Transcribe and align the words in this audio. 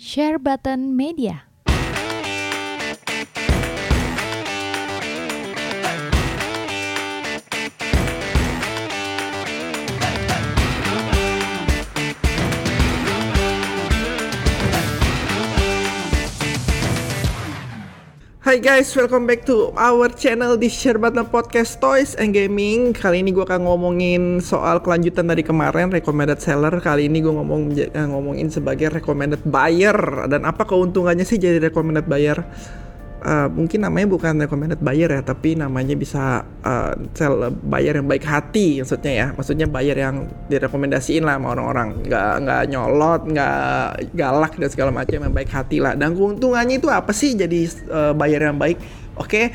Share 0.00 0.38
Button 0.38 0.96
Media. 0.96 1.49
Hai 18.50 18.58
guys, 18.58 18.90
welcome 18.98 19.30
back 19.30 19.46
to 19.46 19.70
our 19.78 20.10
channel 20.10 20.58
di 20.58 20.66
Button 20.98 21.22
Podcast 21.30 21.78
Toys 21.78 22.18
and 22.18 22.34
Gaming. 22.34 22.90
Kali 22.90 23.22
ini 23.22 23.30
gue 23.30 23.46
akan 23.46 23.62
ngomongin 23.62 24.42
soal 24.42 24.82
kelanjutan 24.82 25.30
dari 25.30 25.46
kemarin 25.46 25.86
recommended 25.94 26.42
seller. 26.42 26.82
Kali 26.82 27.06
ini 27.06 27.22
gue 27.22 27.30
ngomong 27.30 27.78
eh, 27.78 28.06
ngomongin 28.10 28.50
sebagai 28.50 28.90
recommended 28.90 29.46
buyer 29.46 29.94
dan 30.26 30.42
apa 30.50 30.66
keuntungannya 30.66 31.22
sih 31.22 31.38
jadi 31.38 31.62
recommended 31.70 32.10
buyer? 32.10 32.42
Uh, 33.20 33.52
mungkin 33.52 33.84
namanya 33.84 34.08
bukan 34.08 34.40
recommended 34.40 34.80
buyer 34.80 35.12
ya, 35.12 35.20
tapi 35.20 35.52
namanya 35.52 35.92
bisa 35.92 36.40
uh, 36.64 36.96
sell 37.12 37.52
buyer 37.52 38.00
yang 38.00 38.08
baik 38.08 38.24
hati 38.24 38.80
maksudnya 38.80 39.12
ya. 39.12 39.26
Maksudnya 39.36 39.68
buyer 39.68 39.92
yang 39.92 40.24
direkomendasiin 40.48 41.28
lah 41.28 41.36
sama 41.36 41.52
orang-orang, 41.52 42.00
nggak 42.08 42.32
nggak 42.48 42.62
nyolot, 42.72 43.22
nggak 43.28 43.56
galak 44.16 44.52
dan 44.56 44.68
segala 44.72 44.90
macam 44.90 45.20
yang 45.20 45.34
baik 45.36 45.52
hati 45.52 45.84
lah. 45.84 45.92
Dan 46.00 46.16
keuntungannya 46.16 46.80
itu 46.80 46.88
apa 46.88 47.12
sih 47.12 47.36
jadi 47.36 47.68
uh, 47.92 48.12
buyer 48.16 48.40
yang 48.40 48.56
baik? 48.56 48.80
Oke, 49.20 49.28
okay. 49.28 49.46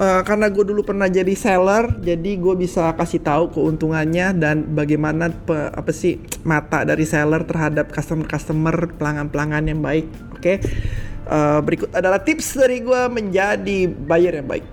uh, 0.00 0.24
karena 0.24 0.48
gue 0.48 0.64
dulu 0.64 0.80
pernah 0.80 1.04
jadi 1.04 1.36
seller, 1.36 2.00
jadi 2.00 2.40
gue 2.40 2.54
bisa 2.56 2.96
kasih 2.96 3.20
tahu 3.20 3.52
keuntungannya 3.52 4.32
dan 4.32 4.64
bagaimana 4.72 5.28
pe, 5.28 5.52
apa 5.52 5.92
sih 5.92 6.16
mata 6.40 6.88
dari 6.88 7.04
seller 7.04 7.44
terhadap 7.44 7.92
customer-customer 7.92 8.96
pelanggan-pelanggan 8.96 9.64
yang 9.68 9.84
baik. 9.84 10.08
Oke. 10.32 10.40
Okay? 10.40 10.56
Uh, 11.28 11.60
berikut 11.62 11.92
adalah 11.92 12.18
tips 12.22 12.58
dari 12.58 12.80
gue 12.82 13.02
menjadi 13.12 13.86
buyer 13.86 14.40
yang 14.40 14.48
baik. 14.48 14.66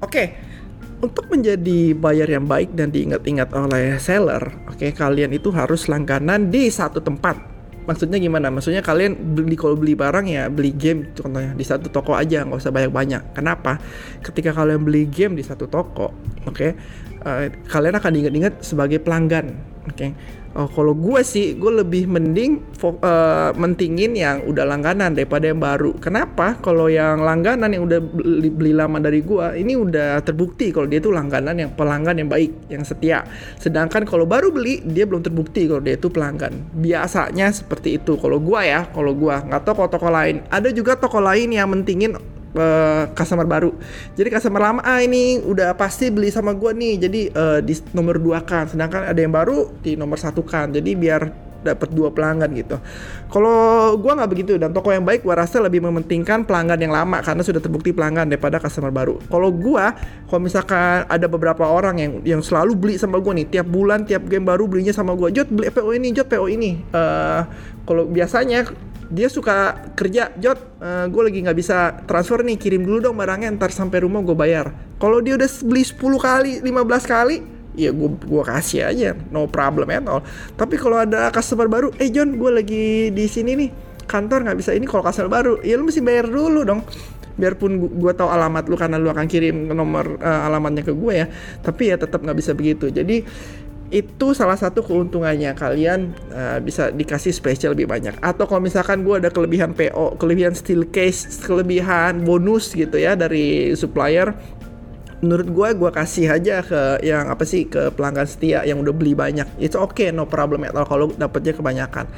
Oke, 0.00 0.08
okay. 0.08 0.26
untuk 1.04 1.28
menjadi 1.28 1.92
buyer 1.92 2.28
yang 2.28 2.48
baik 2.48 2.72
dan 2.72 2.88
diingat-ingat 2.88 3.52
oleh 3.52 4.00
seller, 4.00 4.40
oke 4.64 4.80
okay, 4.80 4.90
kalian 4.96 5.32
itu 5.36 5.52
harus 5.52 5.88
langganan 5.92 6.48
di 6.48 6.72
satu 6.72 7.04
tempat. 7.04 7.36
Maksudnya 7.84 8.20
gimana? 8.20 8.52
Maksudnya 8.52 8.84
kalian 8.84 9.16
beli 9.34 9.56
kalau 9.58 9.74
beli 9.74 9.98
barang 9.98 10.28
ya 10.28 10.46
beli 10.46 10.70
game 10.70 11.10
contohnya 11.16 11.56
di 11.56 11.64
satu 11.64 11.90
toko 11.90 12.14
aja 12.14 12.46
nggak 12.46 12.60
usah 12.60 12.72
banyak-banyak. 12.72 13.34
Kenapa? 13.34 13.80
Ketika 14.24 14.54
kalian 14.54 14.84
beli 14.86 15.04
game 15.10 15.34
di 15.34 15.42
satu 15.42 15.66
toko, 15.66 16.14
oke, 16.46 16.54
okay, 16.54 16.70
uh, 17.24 17.50
kalian 17.68 17.96
akan 17.98 18.10
diingat-ingat 18.14 18.54
sebagai 18.62 19.02
pelanggan, 19.02 19.52
oke. 19.88 19.96
Okay? 19.96 20.10
Oh, 20.50 20.66
kalau 20.66 20.98
gue 20.98 21.22
sih, 21.22 21.54
gue 21.54 21.70
lebih 21.70 22.10
mending 22.10 22.58
uh, 22.82 23.54
mentingin 23.54 24.18
yang 24.18 24.42
udah 24.42 24.66
langganan 24.66 25.14
daripada 25.14 25.46
yang 25.46 25.62
baru. 25.62 25.94
Kenapa? 26.02 26.58
Kalau 26.58 26.90
yang 26.90 27.22
langganan 27.22 27.70
yang 27.70 27.86
udah 27.86 28.02
beli, 28.02 28.50
beli 28.50 28.72
lama 28.74 28.98
dari 28.98 29.22
gue, 29.22 29.46
ini 29.62 29.78
udah 29.78 30.18
terbukti 30.26 30.74
kalau 30.74 30.90
dia 30.90 30.98
tuh 30.98 31.14
langganan 31.14 31.54
yang 31.54 31.70
pelanggan 31.78 32.18
yang 32.18 32.26
baik, 32.26 32.50
yang 32.66 32.82
setia. 32.82 33.22
Sedangkan 33.62 34.02
kalau 34.02 34.26
baru 34.26 34.50
beli, 34.50 34.82
dia 34.82 35.06
belum 35.06 35.22
terbukti 35.22 35.70
kalau 35.70 35.86
dia 35.86 35.94
itu 35.94 36.10
pelanggan. 36.10 36.50
Biasanya 36.74 37.54
seperti 37.54 38.02
itu. 38.02 38.18
Kalau 38.18 38.42
gue 38.42 38.60
ya, 38.66 38.90
kalau 38.90 39.14
gue 39.14 39.30
nggak 39.30 39.62
tahu 39.62 39.86
kalau 39.86 39.90
toko 39.94 40.10
lain. 40.10 40.42
Ada 40.50 40.74
juga 40.74 40.98
toko 40.98 41.22
lain 41.22 41.54
yang 41.54 41.70
mentingin 41.70 42.18
uh, 42.54 43.10
customer 43.12 43.46
baru. 43.46 43.74
Jadi 44.14 44.28
customer 44.30 44.60
lama 44.62 44.80
ah 44.86 45.02
ini 45.02 45.42
udah 45.42 45.74
pasti 45.74 46.08
beli 46.08 46.30
sama 46.30 46.54
gue 46.54 46.70
nih. 46.72 46.94
Jadi 47.00 47.20
uh, 47.34 47.58
di 47.60 47.74
nomor 47.92 48.16
dua 48.22 48.42
kan. 48.42 48.70
Sedangkan 48.70 49.10
ada 49.10 49.20
yang 49.20 49.34
baru 49.34 49.70
di 49.82 49.98
nomor 49.98 50.16
satu 50.16 50.46
kan. 50.46 50.70
Jadi 50.70 50.94
biar 50.94 51.49
dapat 51.62 51.88
dua 51.92 52.10
pelanggan 52.10 52.50
gitu. 52.56 52.76
Kalau 53.30 53.94
gue 53.96 54.12
nggak 54.12 54.30
begitu 54.30 54.52
dan 54.56 54.74
toko 54.74 54.90
yang 54.90 55.06
baik 55.06 55.22
gue 55.22 55.34
rasa 55.34 55.62
lebih 55.62 55.84
mementingkan 55.84 56.44
pelanggan 56.44 56.80
yang 56.80 56.92
lama 56.92 57.20
karena 57.20 57.44
sudah 57.44 57.62
terbukti 57.62 57.94
pelanggan 57.94 58.28
daripada 58.28 58.58
customer 58.58 58.90
baru. 58.90 59.20
Kalau 59.28 59.52
gue, 59.52 59.84
kalau 60.26 60.40
misalkan 60.40 61.06
ada 61.06 61.26
beberapa 61.30 61.68
orang 61.68 61.96
yang 62.00 62.12
yang 62.24 62.42
selalu 62.42 62.72
beli 62.74 62.94
sama 62.96 63.20
gue 63.20 63.32
nih 63.44 63.46
tiap 63.60 63.66
bulan 63.68 64.04
tiap 64.04 64.26
game 64.26 64.44
baru 64.44 64.66
belinya 64.66 64.92
sama 64.92 65.14
gue, 65.14 65.30
jod 65.30 65.48
beli 65.52 65.70
PO 65.70 65.90
ini, 65.94 66.08
jod 66.12 66.28
PO 66.28 66.46
ini. 66.50 66.70
Uh, 66.90 67.42
kalau 67.84 68.06
biasanya 68.06 68.66
dia 69.10 69.26
suka 69.26 69.90
kerja 69.98 70.30
Jod 70.38 70.78
uh, 70.78 71.10
gue 71.10 71.22
lagi 71.26 71.42
nggak 71.42 71.58
bisa 71.58 72.06
transfer 72.06 72.46
nih 72.46 72.54
kirim 72.54 72.86
dulu 72.86 73.10
dong 73.10 73.18
barangnya 73.18 73.50
ntar 73.58 73.74
sampai 73.74 74.06
rumah 74.06 74.22
gue 74.22 74.38
bayar 74.38 74.70
kalau 75.02 75.18
dia 75.18 75.34
udah 75.34 75.50
beli 75.66 75.82
10 75.82 75.98
kali 75.98 76.52
15 76.62 76.70
kali 77.10 77.36
ya 77.78 77.94
gue 77.94 78.10
gua 78.26 78.42
kasih 78.42 78.86
aja 78.86 79.14
no 79.30 79.46
problem 79.46 79.90
at 79.90 80.06
all. 80.06 80.22
Tapi 80.58 80.74
kalau 80.74 81.02
ada 81.02 81.30
customer 81.30 81.70
baru 81.70 81.88
eh 81.98 82.10
John 82.10 82.34
gue 82.34 82.50
lagi 82.50 82.86
di 83.14 83.24
sini 83.30 83.54
nih 83.54 83.70
kantor 84.10 84.50
nggak 84.50 84.58
bisa 84.58 84.74
ini 84.74 84.86
kalau 84.90 85.06
customer 85.06 85.30
baru. 85.30 85.52
Ya 85.62 85.78
lu 85.78 85.86
mesti 85.86 86.02
bayar 86.02 86.26
dulu 86.26 86.66
dong. 86.66 86.82
Biarpun 87.38 87.78
gue 87.78 88.12
tahu 88.12 88.28
alamat 88.28 88.68
lu 88.68 88.76
karena 88.76 89.00
lu 89.00 89.08
akan 89.08 89.24
kirim 89.30 89.70
nomor 89.72 90.20
uh, 90.20 90.48
alamatnya 90.50 90.84
ke 90.84 90.92
gue 90.92 91.12
ya 91.24 91.26
tapi 91.64 91.88
ya 91.88 91.96
tetap 91.96 92.20
nggak 92.20 92.36
bisa 92.36 92.52
begitu. 92.52 92.90
Jadi 92.90 93.22
itu 93.90 94.30
salah 94.38 94.54
satu 94.54 94.86
keuntungannya 94.86 95.50
kalian 95.58 96.14
uh, 96.30 96.62
bisa 96.62 96.94
dikasih 96.94 97.34
spesial 97.34 97.74
lebih 97.74 97.90
banyak. 97.90 98.14
Atau 98.22 98.46
kalau 98.46 98.62
misalkan 98.62 99.02
gue 99.02 99.18
ada 99.18 99.30
kelebihan 99.34 99.74
PO 99.74 100.14
kelebihan 100.18 100.54
steel 100.54 100.86
case 100.90 101.26
kelebihan 101.42 102.22
bonus 102.22 102.70
gitu 102.70 102.98
ya 102.98 103.18
dari 103.18 103.74
supplier 103.74 104.30
menurut 105.20 105.48
gue 105.52 105.68
gue 105.76 105.90
kasih 105.92 106.26
aja 106.32 106.64
ke 106.64 107.04
yang 107.04 107.28
apa 107.28 107.44
sih 107.44 107.68
ke 107.68 107.92
pelanggan 107.92 108.24
setia 108.24 108.64
yang 108.64 108.80
udah 108.80 108.94
beli 108.96 109.12
banyak 109.12 109.46
itu 109.60 109.76
oke 109.76 109.92
okay, 109.92 110.08
no 110.08 110.24
problem 110.24 110.64
at 110.64 110.72
all 110.72 110.88
kalau 110.88 111.12
dapetnya 111.12 111.52
kebanyakan 111.52 112.08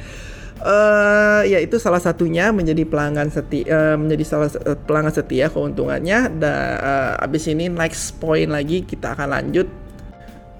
uh, 0.63 1.43
ya 1.43 1.59
itu 1.59 1.75
salah 1.75 1.99
satunya 1.99 2.55
menjadi 2.55 2.87
pelanggan 2.87 3.27
setia 3.27 3.67
uh, 3.67 3.95
menjadi 3.99 4.23
salah 4.23 4.49
uh, 4.55 4.79
pelanggan 4.87 5.13
setia 5.19 5.51
keuntungannya 5.51 6.31
dan 6.39 6.79
uh, 6.79 7.25
abis 7.27 7.51
ini 7.51 7.67
next 7.67 8.15
point 8.23 8.47
lagi 8.47 8.87
kita 8.87 9.15
akan 9.19 9.29
lanjut 9.35 9.67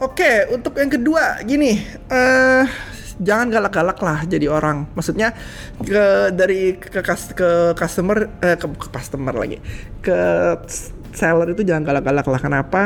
Oke, 0.03 0.49
untuk 0.51 0.75
yang 0.75 0.91
kedua 0.91 1.39
gini, 1.47 1.79
uh, 2.11 2.67
jangan 3.23 3.47
galak-galak 3.47 3.95
lah 4.03 4.19
jadi 4.27 4.51
orang. 4.51 4.83
Maksudnya 4.99 5.31
ke 5.79 6.33
dari 6.35 6.75
ke 6.75 6.99
ke 7.31 7.49
customer 7.71 8.27
uh, 8.43 8.57
ke, 8.59 8.67
ke 8.67 8.87
customer 8.91 9.31
lagi. 9.31 9.63
Ke 10.03 10.17
seller 11.13 11.53
itu 11.53 11.61
jangan 11.65 11.83
galak-galak 11.85 12.27
lah. 12.27 12.41
Kenapa? 12.41 12.81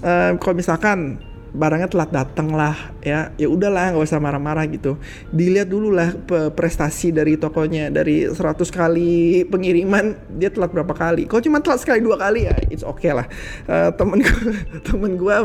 Uh, 0.00 0.36
kalau 0.38 0.54
misalkan 0.54 1.20
barangnya 1.56 1.88
telat 1.88 2.12
datang 2.12 2.52
lah 2.52 2.76
ya 3.00 3.32
ya 3.40 3.48
udahlah 3.48 3.96
nggak 3.96 4.04
usah 4.04 4.20
marah-marah 4.20 4.68
gitu. 4.68 5.00
Dilihat 5.32 5.72
dulu 5.72 5.88
lah 5.88 6.12
prestasi 6.52 7.16
dari 7.16 7.40
tokonya 7.40 7.88
dari 7.88 8.28
100 8.28 8.36
kali 8.68 9.42
pengiriman 9.48 10.14
dia 10.36 10.52
telat 10.52 10.70
berapa 10.70 10.92
kali. 10.92 11.24
Kalau 11.24 11.40
cuma 11.40 11.64
telat 11.64 11.80
sekali 11.80 12.04
dua 12.04 12.20
kali 12.20 12.44
ya 12.46 12.54
it's 12.68 12.84
okay 12.84 13.16
lah. 13.16 13.26
Uh, 13.64 13.88
temen 13.96 14.20
gue 14.20 14.52
temen 14.88 15.16
gue 15.16 15.36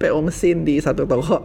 PO 0.00 0.18
mesin 0.24 0.64
di 0.64 0.80
satu 0.80 1.04
toko. 1.04 1.44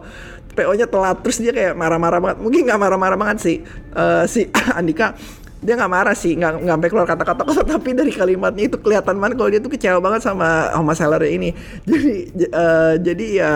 PO-nya 0.54 0.86
telat 0.86 1.18
terus 1.20 1.42
dia 1.42 1.50
kayak 1.50 1.74
marah-marah 1.74 2.22
banget. 2.22 2.38
Mungkin 2.40 2.60
nggak 2.64 2.80
marah-marah 2.80 3.18
banget 3.18 3.38
sih. 3.42 3.56
Uh, 3.92 4.24
si 4.24 4.48
Andika 4.78 5.18
dia 5.64 5.74
nggak 5.80 5.92
marah 5.92 6.12
sih 6.12 6.36
nggak 6.36 6.60
nggak 6.60 6.74
sampai 6.76 6.90
keluar 6.92 7.06
kata-kata 7.08 7.42
tapi 7.72 7.96
dari 7.96 8.12
kalimatnya 8.12 8.68
itu 8.68 8.76
kelihatan 8.76 9.16
banget 9.16 9.34
kalau 9.40 9.50
dia 9.50 9.60
tuh 9.64 9.72
kecewa 9.72 9.98
banget 9.98 10.20
sama 10.20 10.68
sama 10.70 10.92
seller 10.92 11.24
ini. 11.24 11.56
Jadi 11.88 12.12
uh, 12.52 12.94
jadi 13.00 13.26
ya 13.32 13.52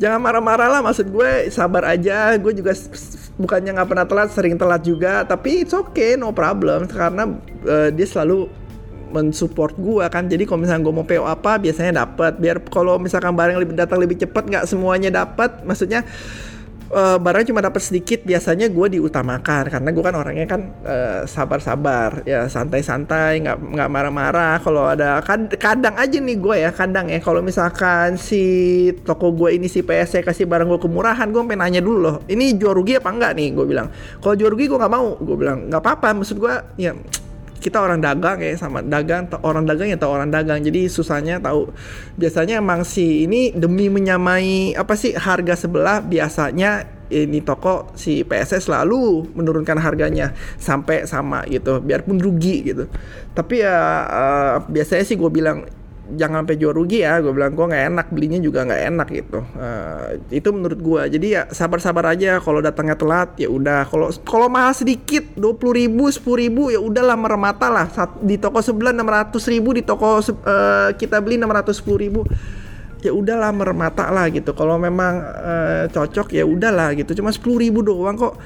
jangan 0.00 0.20
marah-marah 0.22 0.68
lah 0.78 0.80
maksud 0.86 1.10
gue 1.10 1.50
sabar 1.50 1.82
aja. 1.90 2.38
Gue 2.38 2.54
juga 2.54 2.72
bukannya 3.36 3.74
nggak 3.74 3.88
pernah 3.90 4.06
telat 4.06 4.30
sering 4.30 4.54
telat 4.54 4.86
juga 4.86 5.26
tapi 5.26 5.66
it's 5.66 5.74
okay 5.74 6.14
no 6.14 6.30
problem. 6.30 6.86
Karena 6.86 7.26
uh, 7.66 7.90
dia 7.90 8.06
selalu 8.06 8.46
mensupport 9.10 9.74
gue 9.74 10.06
kan. 10.06 10.30
Jadi 10.30 10.46
kalau 10.46 10.62
misalnya 10.62 10.86
gue 10.86 10.94
mau 10.94 11.02
PO 11.02 11.26
apa 11.26 11.58
biasanya 11.58 12.06
dapat 12.06 12.38
biar 12.38 12.62
kalau 12.70 13.02
misalkan 13.02 13.34
barang 13.34 13.58
lebih 13.58 13.74
datang 13.74 13.98
lebih 13.98 14.14
cepat 14.22 14.46
nggak 14.46 14.64
semuanya 14.70 15.10
dapat 15.10 15.66
maksudnya 15.66 16.06
uh, 16.90 17.16
barang 17.16 17.46
cuma 17.46 17.62
dapat 17.62 17.80
sedikit 17.80 18.22
biasanya 18.26 18.66
gue 18.68 19.00
diutamakan. 19.00 19.64
Karena 19.70 19.88
gue 19.90 20.04
kan 20.04 20.16
orangnya 20.18 20.46
kan 20.46 20.60
uh, 20.84 21.20
sabar-sabar. 21.24 22.22
Ya 22.26 22.46
santai-santai 22.50 23.40
nggak 23.46 23.56
nggak 23.78 23.88
marah-marah. 23.90 24.58
Kalau 24.60 24.90
ada 24.90 25.22
kad 25.22 25.50
kadang 25.56 25.96
aja 25.96 26.18
nih 26.18 26.36
gue 26.36 26.56
ya 26.68 26.70
kadang 26.74 27.08
ya. 27.08 27.18
Kalau 27.22 27.40
misalkan 27.40 28.18
si 28.18 28.42
toko 29.06 29.32
gue 29.32 29.56
ini 29.56 29.70
si 29.70 29.80
PS 29.80 30.20
kasih 30.20 30.46
barang 30.46 30.68
gue 30.68 30.80
kemurahan 30.82 31.26
gue 31.30 31.40
pengen 31.46 31.60
nanya 31.60 31.80
dulu 31.84 31.98
loh 32.00 32.16
ini 32.26 32.56
jual 32.56 32.74
rugi 32.74 32.98
apa 32.98 33.10
enggak? 33.10 33.32
Nih 33.38 33.54
gue 33.54 33.66
bilang. 33.66 33.88
Kalau 34.20 34.34
jual 34.34 34.50
rugi 34.50 34.66
gue 34.66 34.78
nggak 34.78 34.92
mau. 34.92 35.16
Gue 35.18 35.36
bilang 35.38 35.70
nggak 35.70 35.82
apa-apa. 35.82 36.08
Maksud 36.22 36.36
gue 36.36 36.54
ya 36.76 36.92
kita 37.60 37.78
orang 37.78 38.00
dagang 38.00 38.40
ya 38.40 38.56
sama 38.56 38.80
dagang 38.80 39.28
orang 39.44 39.68
dagang 39.68 39.92
ya 39.92 40.00
tahu 40.00 40.10
orang 40.16 40.32
dagang. 40.32 40.64
Jadi 40.64 40.88
susahnya 40.88 41.38
tahu. 41.38 41.68
Biasanya 42.16 42.58
emang 42.58 42.82
si 42.88 43.28
ini 43.28 43.52
demi 43.52 43.92
menyamai 43.92 44.72
apa 44.74 44.96
sih 44.96 45.12
harga 45.12 45.54
sebelah 45.54 46.00
biasanya 46.00 46.88
ini 47.10 47.42
toko 47.42 47.90
si 47.98 48.22
PSS 48.22 48.70
selalu 48.70 49.34
menurunkan 49.34 49.76
harganya 49.82 50.30
sampai 50.56 51.04
sama 51.04 51.42
gitu 51.50 51.82
biarpun 51.82 52.16
rugi 52.16 52.72
gitu. 52.72 52.88
Tapi 53.36 53.60
ya 53.60 53.76
uh, 54.08 54.54
biasanya 54.66 55.04
sih 55.04 55.18
gue 55.18 55.30
bilang 55.30 55.66
jangan 56.18 56.42
sampai 56.42 56.56
jual 56.58 56.74
rugi 56.74 57.06
ya 57.06 57.22
gue 57.22 57.30
bilang 57.30 57.54
gue 57.54 57.66
nggak 57.70 57.84
enak 57.94 58.06
belinya 58.10 58.38
juga 58.42 58.66
nggak 58.66 58.82
enak 58.90 59.08
gitu. 59.10 59.38
Uh, 59.54 60.18
itu 60.30 60.48
menurut 60.50 60.78
gue 60.78 61.00
jadi 61.18 61.26
ya 61.26 61.42
sabar-sabar 61.50 62.14
aja 62.14 62.42
kalau 62.42 62.58
datangnya 62.58 62.96
telat 62.98 63.34
ya 63.38 63.46
udah. 63.46 63.86
Kalau 63.86 64.10
kalau 64.26 64.46
mahal 64.50 64.74
sedikit 64.74 65.22
dua 65.38 65.54
puluh 65.54 65.78
ribu 65.82 66.10
sepuluh 66.10 66.42
ribu 66.42 66.62
ya 66.74 66.80
udahlah 66.82 67.14
meremata 67.14 67.70
lah. 67.70 67.86
Di 68.22 68.40
toko 68.40 68.58
sebelah 68.64 68.90
enam 68.90 69.06
ratus 69.06 69.46
ribu 69.46 69.76
di 69.76 69.86
toko 69.86 70.18
uh, 70.18 70.90
kita 70.96 71.22
beli 71.22 71.38
enam 71.38 71.52
ratus 71.54 71.78
sepuluh 71.78 72.00
ribu 72.02 72.20
ya 73.00 73.14
udahlah 73.16 73.48
meremata 73.54 74.12
lah 74.12 74.28
gitu. 74.28 74.52
Kalau 74.52 74.76
memang 74.76 75.24
uh, 75.24 75.84
cocok 75.88 76.36
ya 76.36 76.44
udahlah 76.44 76.92
gitu. 76.98 77.16
Cuma 77.16 77.32
sepuluh 77.32 77.64
ribu 77.64 77.80
doang 77.80 78.18
kok 78.18 78.36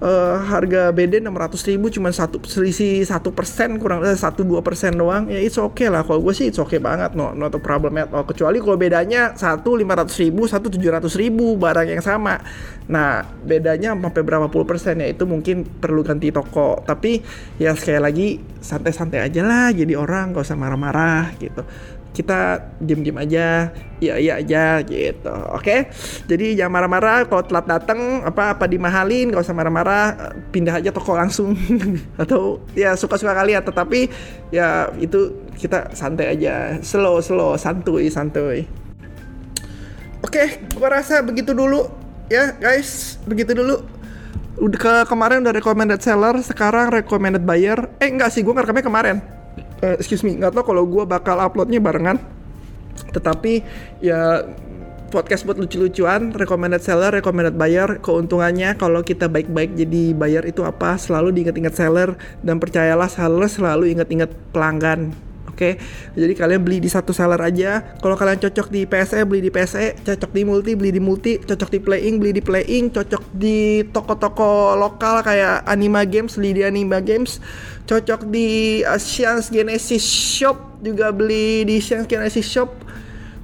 uh, 0.00 0.36
harga 0.40 0.90
BD 0.90 1.20
600 1.22 1.70
ribu 1.70 1.92
cuma 1.92 2.10
satu 2.10 2.40
selisih 2.42 3.04
satu 3.04 3.30
persen 3.30 3.76
kurang 3.76 4.02
eh, 4.04 4.16
satu 4.16 4.42
dua 4.42 4.64
persen 4.64 4.96
doang 4.96 5.28
ya 5.28 5.38
it's 5.38 5.60
okay 5.60 5.86
lah. 5.92 6.02
Kalau 6.02 6.20
gue 6.24 6.34
sih 6.34 6.48
it's 6.50 6.58
okay 6.58 6.80
banget 6.80 7.14
no 7.14 7.36
not 7.36 7.54
a 7.54 7.60
problem 7.60 8.00
at 8.00 8.10
all. 8.10 8.24
Kecuali 8.26 8.58
kalau 8.58 8.76
bedanya 8.80 9.36
satu 9.36 9.76
lima 9.76 9.94
ratus 9.94 10.16
ribu 10.18 10.48
satu 10.48 10.72
tujuh 10.72 10.90
ratus 10.90 11.14
ribu 11.20 11.54
barang 11.60 11.86
yang 11.86 12.02
sama. 12.02 12.40
Nah 12.90 13.22
bedanya 13.44 13.94
sampai 13.94 14.22
berapa 14.24 14.48
puluh 14.50 14.66
persen 14.66 14.98
ya 14.98 15.08
itu 15.08 15.28
mungkin 15.28 15.62
perlu 15.62 16.02
ganti 16.02 16.32
toko. 16.32 16.80
Tapi 16.82 17.20
ya 17.60 17.76
sekali 17.76 18.00
lagi 18.00 18.28
santai-santai 18.60 19.24
aja 19.24 19.40
lah 19.40 19.72
jadi 19.72 19.96
orang 19.96 20.36
gak 20.36 20.44
usah 20.44 20.58
marah-marah 20.58 21.32
gitu 21.40 21.64
kita 22.10 22.58
diem-diem 22.82 23.14
aja 23.14 23.70
iya 24.02 24.14
iya 24.18 24.32
aja 24.42 24.82
gitu. 24.82 25.30
Oke? 25.54 25.62
Okay? 25.62 25.80
jadi 26.26 26.58
jangan 26.58 26.72
marah-marah 26.82 27.28
kalau 27.30 27.46
telat 27.46 27.66
datang 27.70 28.26
apa 28.26 28.58
apa 28.58 28.64
dimahalin 28.66 29.30
gak 29.30 29.44
usah 29.44 29.54
marah-marah 29.54 30.34
pindah 30.50 30.82
aja 30.82 30.90
toko 30.90 31.14
langsung. 31.14 31.54
Atau 32.22 32.64
ya 32.74 32.98
suka-suka 32.98 33.30
kalian 33.36 33.62
tetapi 33.62 34.10
ya 34.50 34.90
itu 34.98 35.46
kita 35.54 35.94
santai 35.94 36.34
aja. 36.34 36.82
Slow 36.82 37.22
slow 37.22 37.54
santuy 37.54 38.10
santuy. 38.10 38.66
Oke 40.20 40.36
okay, 40.36 40.48
gua 40.76 41.00
rasa 41.00 41.22
begitu 41.22 41.54
dulu 41.54 41.86
ya 42.26 42.58
guys. 42.58 43.22
Begitu 43.22 43.54
dulu. 43.54 43.86
Udah 44.60 44.76
ke 44.76 44.92
kemarin 45.08 45.40
udah 45.40 45.54
recommended 45.56 46.02
seller 46.02 46.36
sekarang 46.42 46.90
recommended 46.90 47.46
buyer. 47.46 47.88
Eh 48.02 48.10
enggak 48.10 48.34
sih 48.34 48.44
gue 48.44 48.52
ngerekamnya 48.52 48.84
kemarin 48.84 49.39
uh, 49.82 49.96
excuse 49.98 50.22
me 50.22 50.36
nggak 50.36 50.52
tau 50.52 50.64
kalau 50.64 50.84
gue 50.86 51.04
bakal 51.04 51.40
uploadnya 51.40 51.80
barengan 51.82 52.20
tetapi 53.10 53.64
ya 53.98 54.46
podcast 55.10 55.42
buat 55.42 55.58
lucu-lucuan, 55.58 56.30
recommended 56.30 56.86
seller, 56.86 57.10
recommended 57.10 57.58
buyer, 57.58 57.98
keuntungannya 57.98 58.78
kalau 58.78 59.02
kita 59.02 59.26
baik-baik 59.26 59.74
jadi 59.74 60.14
buyer 60.14 60.46
itu 60.46 60.62
apa? 60.62 60.94
Selalu 60.94 61.34
diingat-ingat 61.34 61.74
seller 61.74 62.14
dan 62.46 62.62
percayalah 62.62 63.10
seller 63.10 63.50
selalu 63.50 63.90
ingat-ingat 63.98 64.30
pelanggan. 64.54 65.10
Oke, 65.60 65.76
okay? 65.76 66.16
jadi 66.16 66.32
kalian 66.32 66.64
beli 66.64 66.80
di 66.80 66.88
satu 66.88 67.12
seller 67.12 67.36
aja. 67.36 67.84
Kalau 68.00 68.16
kalian 68.16 68.40
cocok 68.40 68.72
di 68.72 68.88
PSE 68.88 69.28
beli 69.28 69.44
di 69.44 69.52
PSE, 69.52 69.92
cocok 70.00 70.32
di 70.32 70.48
multi 70.48 70.72
beli 70.72 70.88
di 70.88 71.04
multi, 71.04 71.36
cocok 71.36 71.68
di 71.68 71.84
playing 71.84 72.16
beli 72.16 72.32
di 72.32 72.40
playing, 72.40 72.88
cocok 72.88 73.28
di 73.36 73.84
toko-toko 73.92 74.72
lokal 74.80 75.20
kayak 75.20 75.68
Anima 75.68 76.08
Games 76.08 76.40
beli 76.40 76.56
di 76.56 76.62
Anima 76.64 77.04
Games, 77.04 77.44
cocok 77.84 78.32
di 78.32 78.80
Asians 78.88 79.52
Genesis 79.52 80.00
Shop 80.00 80.80
juga 80.80 81.12
beli 81.12 81.68
di 81.68 81.76
Asians 81.76 82.08
Genesis 82.08 82.48
Shop. 82.48 82.72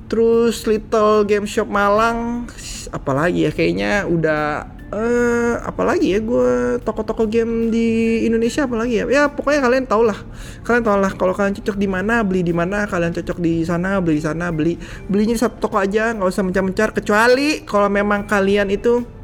Terus 0.09 0.65
Little 0.65 1.29
Game 1.29 1.45
Shop 1.45 1.69
Malang, 1.69 2.49
apalagi 2.97 3.45
ya 3.45 3.53
kayaknya 3.53 4.09
udah 4.09 4.73
uh, 4.93 5.55
apalagi 5.65 6.15
ya 6.15 6.21
gue 6.23 6.79
toko-toko 6.83 7.27
game 7.27 7.73
di 7.73 8.21
Indonesia 8.27 8.67
apalagi 8.67 9.03
ya? 9.03 9.05
Ya 9.09 9.23
pokoknya 9.31 9.61
kalian 9.65 9.85
tau 9.89 10.03
lah. 10.07 10.19
Kalian 10.63 10.85
tau 10.85 10.99
lah 10.99 11.13
kalau 11.15 11.33
kalian 11.35 11.55
cocok 11.59 11.77
di 11.79 11.89
mana 11.89 12.23
beli 12.23 12.47
di 12.47 12.55
mana. 12.55 12.87
Kalian 12.87 13.15
cocok 13.17 13.39
di 13.41 13.65
sana 13.67 13.99
beli 13.99 14.21
di 14.21 14.25
sana 14.25 14.53
beli. 14.53 14.79
Belinya 15.09 15.35
satu 15.39 15.67
toko 15.67 15.81
aja 15.81 16.15
nggak 16.15 16.29
usah 16.29 16.45
mencar-mencar. 16.45 16.89
Kecuali 16.95 17.65
kalau 17.67 17.89
memang 17.91 18.29
kalian 18.29 18.71
itu 18.71 19.16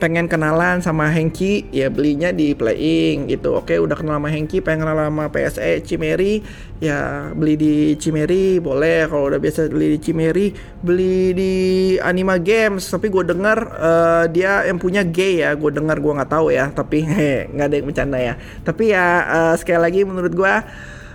pengen 0.00 0.26
kenalan 0.26 0.80
sama 0.80 1.12
Hengki 1.12 1.68
ya 1.68 1.92
belinya 1.92 2.32
di 2.32 2.56
Playing 2.56 3.28
gitu. 3.28 3.60
Oke 3.60 3.76
udah 3.76 3.92
kenal 3.92 4.16
sama 4.16 4.32
Hengki 4.32 4.64
pengen 4.64 4.88
kenal 4.88 4.96
sama 4.96 5.28
PSE 5.28 5.84
Cimeri 5.84 6.40
ya 6.80 7.28
beli 7.36 7.54
di 7.60 7.74
Cimeri 8.00 8.56
boleh. 8.56 9.04
Kalau 9.06 9.28
udah 9.28 9.36
biasa 9.36 9.68
beli 9.68 9.94
di 9.94 9.98
Cimeri 10.00 10.46
beli 10.80 11.36
di 11.36 11.52
Anima 12.00 12.40
Games. 12.40 12.88
Tapi 12.88 13.12
gue 13.12 13.28
dengar 13.28 13.58
uh, 13.76 14.24
dia 14.32 14.64
yang 14.64 14.80
punya 14.80 15.04
gay 15.04 15.44
ya 15.44 15.52
gue 15.52 15.70
dengar 15.70 16.00
gue 16.00 16.12
nggak 16.16 16.32
tahu 16.32 16.48
ya. 16.48 16.72
Tapi 16.72 17.04
nggak 17.52 17.66
ada 17.68 17.76
yang 17.76 17.86
bercanda 17.86 18.18
ya. 18.18 18.34
Tapi 18.64 18.96
ya 18.96 19.06
uh, 19.28 19.54
sekali 19.60 19.78
lagi 19.84 20.00
menurut 20.08 20.32
gue 20.32 20.54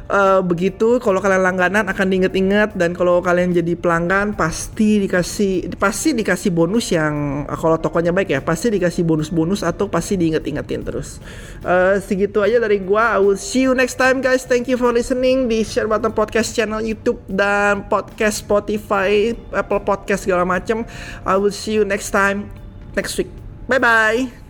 uh, 0.10 0.42
begitu 0.42 0.98
kalau 1.02 1.20
kalian 1.22 1.42
langganan 1.42 1.86
akan 1.90 2.06
diinget-inget 2.10 2.74
dan 2.78 2.94
kalau 2.94 3.22
kalian 3.22 3.54
jadi 3.54 3.74
pelanggan 3.78 4.34
pasti 4.38 5.02
dikasih 5.06 5.76
pasti 5.78 6.14
dikasih 6.14 6.52
bonus 6.54 6.94
yang 6.94 7.46
uh, 7.46 7.58
kalau 7.58 7.78
tokonya 7.78 8.12
baik 8.14 8.30
ya 8.34 8.42
pasti 8.42 8.74
dikasih 8.74 9.06
bonus-bonus 9.06 9.66
atau 9.66 9.90
pasti 9.90 10.18
diinget-ingetin 10.20 10.82
terus. 10.86 11.22
Uh, 11.66 11.98
segitu 12.02 12.42
aja 12.42 12.62
dari 12.62 12.82
gua. 12.82 13.18
I 13.18 13.20
will 13.22 13.40
see 13.40 13.66
you 13.66 13.74
next 13.74 13.98
time 13.98 14.22
guys. 14.22 14.46
Thank 14.46 14.70
you 14.70 14.78
for 14.78 14.94
listening 14.94 15.50
di 15.50 15.66
Share 15.66 15.90
Button 15.90 16.14
Podcast 16.14 16.54
channel 16.54 16.82
YouTube 16.82 17.22
dan 17.30 17.86
podcast 17.90 18.46
Spotify 18.46 19.34
Apple 19.54 19.82
Podcast 19.82 20.26
segala 20.28 20.46
macam 20.46 20.86
I 21.26 21.36
will 21.38 21.54
see 21.54 21.78
you 21.78 21.84
next 21.88 22.14
time 22.14 22.50
next 22.94 23.18
week. 23.18 23.30
Bye 23.66 23.82
bye 23.82 24.45